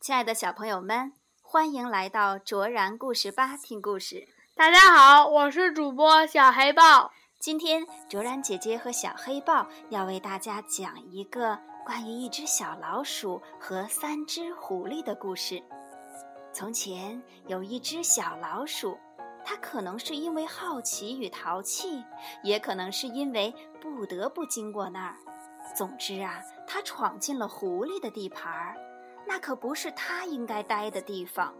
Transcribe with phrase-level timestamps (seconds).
[0.00, 4.26] 亲爱的小朋友们，欢迎来到卓然故事吧听故事。
[4.54, 7.12] 大家好，我是主播小黑豹。
[7.38, 15.62] 今天卓然姐姐和小黑豹要为大家讲一个关于一只小老鼠和三只狐狸的故事。
[16.50, 18.98] 从前有一只小老鼠，
[19.44, 22.02] 它可能是因为好奇与淘气，
[22.42, 25.14] 也可能是因为不得不经过那儿。
[25.76, 28.76] 总之啊，它闯进了狐狸的地盘儿，
[29.30, 31.54] 那可不是它应该待的地方。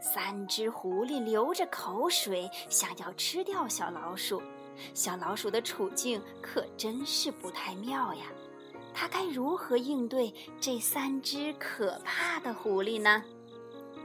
[0.00, 4.42] 三只狐狸流着口水，想要吃掉小老鼠。
[4.94, 8.24] 小老鼠的处境可真是不太妙呀！
[8.94, 13.22] 它该如何应对这三只可怕的狐狸呢？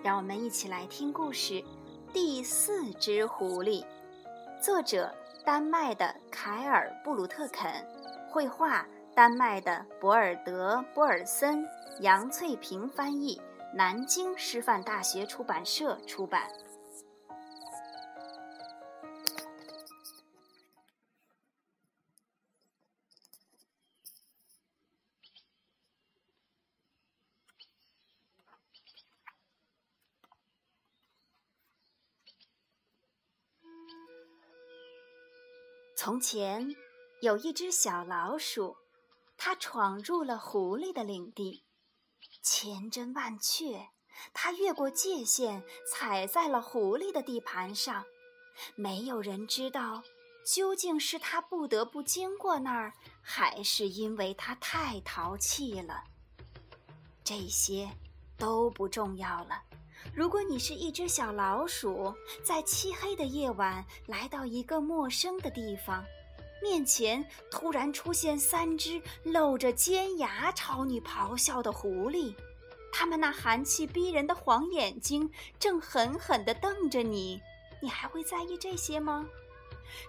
[0.03, 1.53] 让我们一起来听故事
[2.11, 3.81] 《第四只狐狸》，
[4.61, 5.09] 作者
[5.45, 7.71] 丹麦的凯尔·布鲁特肯，
[8.29, 8.85] 绘画
[9.17, 11.67] 丹麦的博尔德·波尔森，
[12.01, 13.41] 杨翠萍翻译，
[13.73, 16.47] 南京师范大学出版社出版。
[35.95, 36.67] 从前
[37.23, 38.77] 有一只小老鼠，
[39.37, 41.63] 它闯入了狐狸的领地。
[42.41, 43.89] 千真万确，
[44.33, 48.03] 它越过界限，踩在了狐狸的地盘上。
[48.75, 50.01] 没有人知道，
[50.45, 56.03] 究竟是它不得不经过那儿，还是因为它太淘气了。
[57.23, 57.89] 这些
[58.37, 59.61] 都不重要了。
[60.15, 62.13] 如果你是一只小老鼠，
[62.43, 66.03] 在漆黑的夜晚来到一个陌生的地方，
[66.61, 72.33] 面前突然出现三只露着尖牙朝你咆哮的狐狸，
[72.91, 75.29] 它们那寒气逼人的黄眼睛
[75.59, 77.41] 正狠狠地瞪着你，
[77.79, 79.25] 你还会在意这些吗？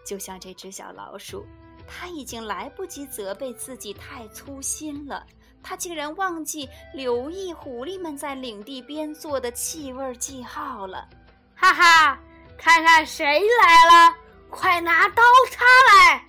[0.04, 1.46] 就像这只小老鼠，
[1.86, 5.24] 它已经来不及责备自己太粗心了。
[5.62, 11.08] 它竟然忘记留意狐狸们在领地边做的气味记号了，
[11.54, 12.18] 哈哈！
[12.56, 13.24] 看看谁
[13.62, 14.16] 来了，
[14.50, 16.26] 快拿刀叉来！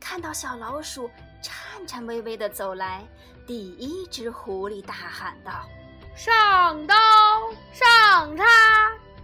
[0.00, 1.10] 看到小老鼠
[1.42, 3.06] 颤颤巍巍地走来，
[3.46, 5.68] 第一只狐狸大喊道
[6.16, 6.94] ：“上刀，
[7.72, 8.44] 上叉，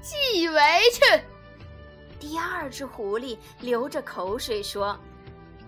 [0.03, 0.61] 系围
[0.93, 1.01] 去！”
[2.21, 4.99] 第二只狐狸流着口水说：“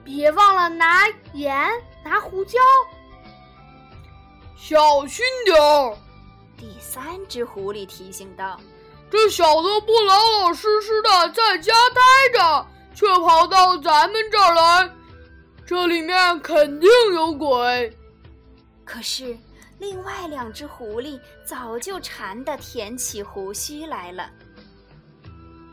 [0.05, 1.69] 别忘了拿盐，
[2.05, 2.59] 拿胡椒。”
[4.57, 5.97] 小心点儿！
[6.57, 8.59] 第三只狐狸提醒道
[9.11, 14.91] ：“这小子不老老实实的在家待着，却跑到咱们这儿来，
[15.65, 17.97] 这里面肯定有鬼。”
[18.85, 19.39] 可是，
[19.79, 24.29] 另外两只狐狸早就馋得舔起胡须来了。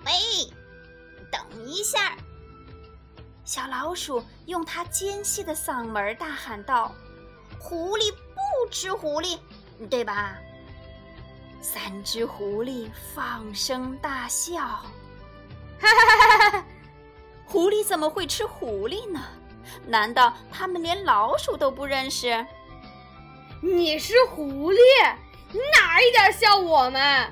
[0.06, 0.12] 喂，
[1.32, 2.16] 等一下！
[3.46, 6.94] 小老鼠用它尖细的嗓门大喊道
[7.58, 8.14] ：“狐狸！”
[8.64, 9.40] 不吃狐狸，
[9.90, 10.38] 对吧？
[11.60, 14.86] 三只狐狸放声大笑，哈
[15.80, 16.66] 哈哈哈！
[17.54, 19.24] 狐狸怎么会吃狐狸呢？
[19.86, 22.44] 难道他们连老鼠都不认识？
[23.62, 24.80] 你是狐狸，
[25.52, 27.32] 你哪一点像我们？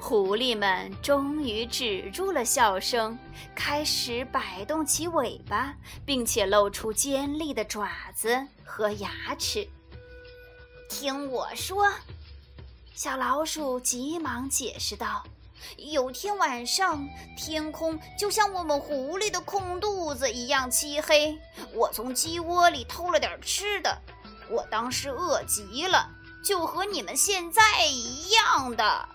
[0.00, 3.16] 狐狸们终于止住了笑声，
[3.54, 5.72] 开始摆动起尾巴，
[6.04, 9.64] 并且露出尖利的爪子和牙齿。
[10.88, 11.88] 听我说，
[12.94, 15.22] 小老鼠急忙解释道
[15.76, 21.38] ：“有天晚上，天空就像我们狐狸的空肚子一样漆黑。
[21.72, 23.96] 我从鸡窝里偷了点吃的，
[24.48, 26.08] 我当时饿极了，
[26.44, 29.08] 就和你们现在一样的。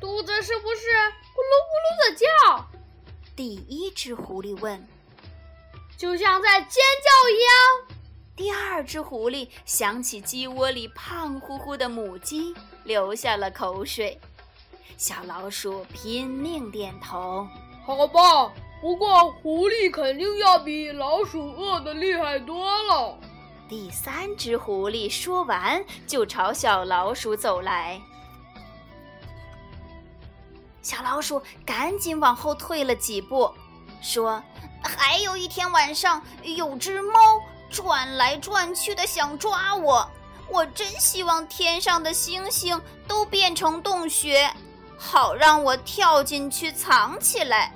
[0.00, 0.86] 肚子是不是
[1.34, 2.68] 咕噜咕噜的叫？”
[3.34, 4.86] 第一只狐狸问。
[5.96, 7.98] “就像在尖叫一样。”
[8.36, 12.54] 第二只狐狸想起鸡窝里胖乎乎的母鸡，
[12.84, 14.20] 流下了口水。
[14.96, 17.46] 小老鼠拼命点头
[17.84, 23.18] ：“好吧，不过狐狸肯定要比老鼠饿的厉害多了。”
[23.68, 28.00] 第三只狐狸说完，就朝小老鼠走来。
[30.80, 33.52] 小老鼠赶紧往后退了几步，
[34.00, 34.42] 说
[34.82, 37.12] ：“还有一天晚上，有只猫。”
[37.70, 40.10] 转来转去的想抓我，
[40.50, 44.50] 我真希望天上的星星都变成洞穴，
[44.98, 47.72] 好让我跳进去藏起来。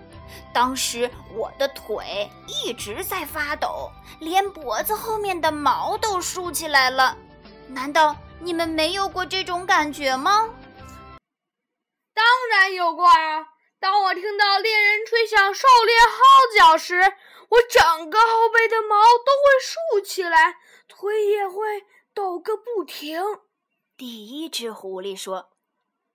[0.52, 3.90] 当时我的腿一直在发抖，
[4.20, 7.16] 连脖子后面的毛都竖起来了。
[7.69, 10.50] 难道你们没有过这种感觉吗？
[12.12, 13.46] 当然有过啊！
[13.80, 16.16] 当我听到猎人吹响狩猎号
[16.56, 17.00] 角时，
[17.48, 21.56] 我整个后背的毛都会竖起来，腿也会
[22.14, 23.20] 抖个不停。
[23.96, 25.50] 第一只狐狸说：“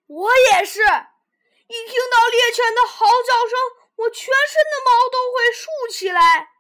[0.07, 3.59] 我也是，一听到猎犬的嚎叫声，
[3.98, 6.51] 我全身的毛都会竖起来。”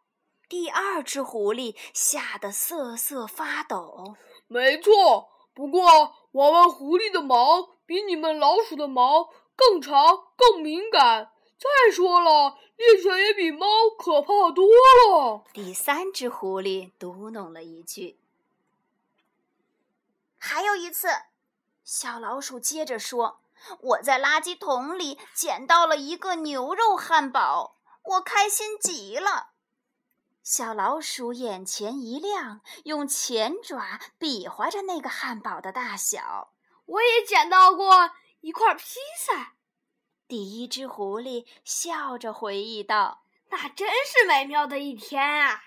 [0.49, 4.15] 第二只狐狸吓得瑟瑟发抖。
[4.47, 11.31] 没错，不过我们狐狸的毛比你们老鼠的毛更长、更敏感。
[11.57, 14.65] 再说了，猎犬也比猫可怕多
[15.09, 15.43] 了。
[15.51, 18.17] 第三只狐狸嘟哝了一句。
[20.37, 21.07] 还有一次，
[21.87, 23.39] 小老鼠接着说
[23.79, 29.51] ：“我在垃圾桶里捡到了一个牛肉汉堡，我开心极了。”
[30.43, 36.51] 小老鼠眼前一亮，用前爪比划着那个汉堡的大小。
[36.87, 38.11] 我也捡到过
[38.41, 39.53] 一块披萨。
[40.27, 45.63] 第一只狐狸笑着回忆道：“那真是美妙的一天啊！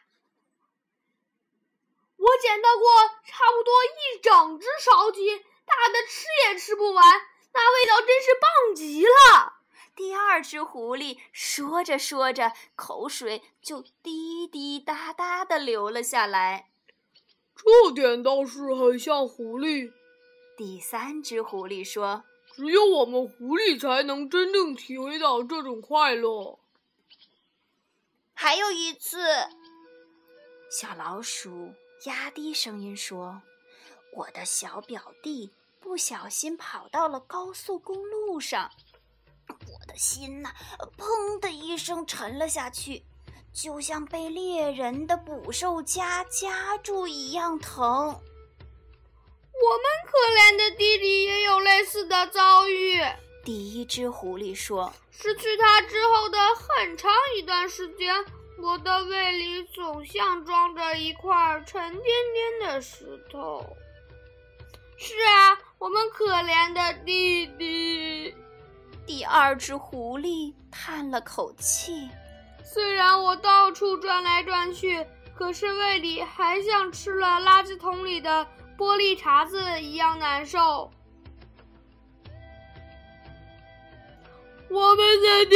[2.17, 7.05] 我捡到过差不多一整只烧鸡，大的吃也吃不完，
[7.53, 9.61] 那味道真是棒极了。”
[9.97, 16.71] 第二只狐狸说着说着，口水就滴滴答答的流了下来。
[17.55, 19.93] 这点倒是很像狐狸。
[20.57, 22.25] 第三只狐狸说。
[22.53, 26.59] 只有我们狐狸才能真正体会到这种快乐。
[28.35, 29.19] 还有一次，
[30.69, 31.73] 小老鼠
[32.07, 33.41] 压低声音说
[34.13, 38.71] ：“我的小表弟不小心跑到了高速公路上，
[39.49, 40.53] 我的心呐，
[40.97, 43.03] 砰的一声沉了下去，
[43.53, 47.81] 就像被猎人的捕兽夹夹住一样疼。”
[49.63, 52.99] 我们可怜的弟弟也有类似的遭遇。
[53.45, 58.15] 第一只狐狸说：“失去它之后的很长一段时间，
[58.59, 63.77] 我的胃里总像装着一块沉甸甸的石头。”
[64.97, 68.35] 是啊，我们可怜的弟弟。
[69.07, 72.11] 第二只狐狸叹了口气
[72.63, 75.05] ：“虽然我到处转来转去，
[75.35, 78.47] 可是胃里还像吃了垃圾桶里的。”
[78.77, 80.91] 玻璃碴子一样难受。
[84.71, 85.55] 我们的弟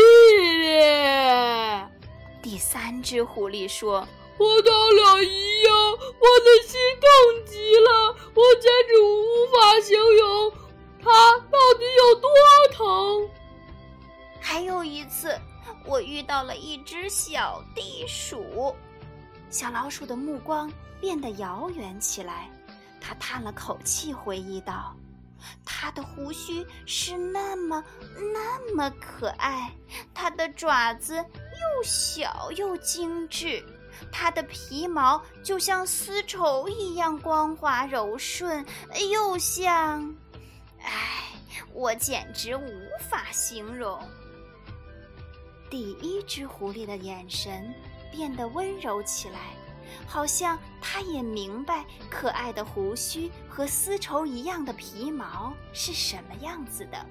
[2.42, 4.06] 弟，第三只狐狸说
[4.36, 10.52] ：“和他俩一样，我的心痛极了，我简直无法形容
[11.02, 12.31] 它到底有多
[12.72, 13.28] 疼。”
[14.40, 15.38] 还有一次，
[15.86, 18.75] 我遇到了一只小地鼠，
[19.50, 20.70] 小老鼠的目光
[21.00, 22.50] 变得遥远起来。
[23.00, 24.96] 他叹了口气，回忆道
[25.64, 27.84] ：“它的胡须是那么
[28.32, 29.70] 那么可爱，
[30.14, 33.62] 它的爪子又小又精致，
[34.12, 38.64] 它的皮毛就像丝绸一样光滑柔顺，
[39.11, 40.14] 又像……
[40.82, 41.32] 哎，
[41.73, 43.99] 我简直无法形容。”
[45.70, 47.75] 第一只狐狸的眼神
[48.11, 49.38] 变得温柔起来。
[50.06, 57.06] 好像他也明白可爱的胡须和丝绸一样的皮毛是什么样子的。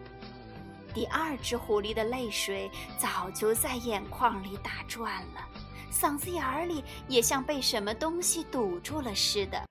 [0.93, 5.47] 第二只狐狸的泪水早就在眼眶里打转了，
[5.93, 9.65] 嗓子眼儿里也像被什么东西堵住了似的。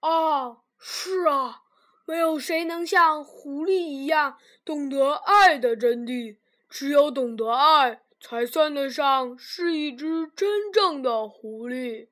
[0.00, 1.64] 啊，是啊，
[2.04, 6.36] 没有谁能像狐狸一样懂得爱的真谛，
[6.68, 8.02] 只有懂得爱。
[8.20, 12.08] 才算得上是一只真正的狐狸。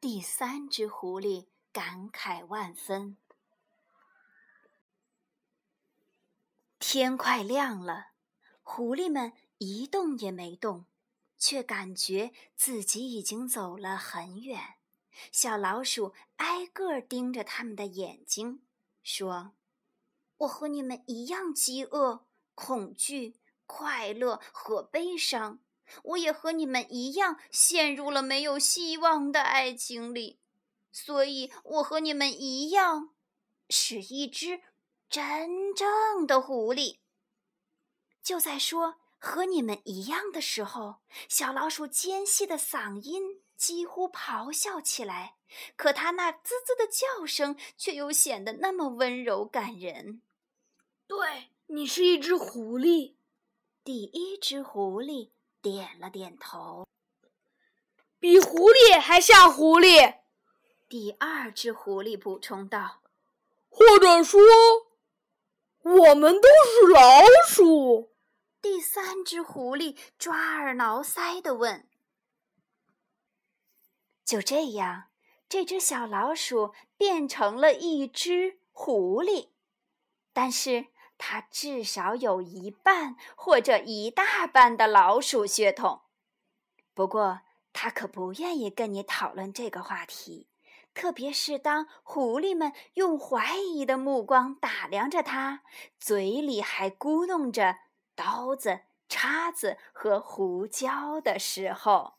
[0.00, 3.18] 第三只狐狸感慨万分。
[6.78, 8.12] 天快亮了，
[8.62, 10.86] 狐狸们一动也没动，
[11.42, 14.76] 却感觉自己已经走了很远。
[15.32, 18.62] 小老鼠挨个盯着他们的眼睛，
[19.02, 19.54] 说
[20.38, 23.34] ：“我和你们一样饥饿、恐惧。”
[23.64, 25.60] 快乐和悲伤，
[26.02, 30.40] 我也和你们一样陷入了没有希望的爱情里，
[30.90, 33.14] 所以我和你们一样，
[33.70, 34.60] 是一只
[35.08, 36.98] 真正的狐狸。
[38.22, 40.96] 就在说和你们一样的时候，
[41.28, 45.36] 小老鼠尖细的嗓音几乎咆哮起来，
[45.76, 50.22] 可它那滋滋的叫声却又显得那么温柔感人。
[51.06, 53.14] 对你是一只狐狸。
[53.84, 55.30] 第一只狐狸
[55.62, 56.88] 点了点头，
[58.18, 60.16] 比狐狸还像狐狸。
[60.88, 63.02] 第二只狐狸补充道
[63.70, 64.40] ：“或者说，
[65.82, 68.10] 我们都是老鼠。”
[68.62, 71.88] 第三只狐狸抓耳挠腮地问。
[74.24, 75.08] 就这样，
[75.48, 79.48] 这只小老鼠变成了一只狐狸，
[80.32, 80.86] 但是
[81.18, 86.02] 它至少有一半或者一大半的老鼠血统。
[86.94, 87.40] 不过，
[87.72, 90.46] 它可不愿意跟你讨论这个话题，
[90.94, 95.64] 特别是当狐狸们用怀疑的目光打量着它，
[95.98, 97.78] 嘴里还咕哝着
[98.14, 102.14] 刀子、叉子和胡椒的时候。